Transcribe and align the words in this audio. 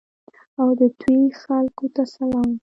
او 0.59 0.67
د 0.79 0.81
دوی 0.99 1.23
خلکو 1.41 1.85
ته 1.95 2.03
سلام. 2.15 2.49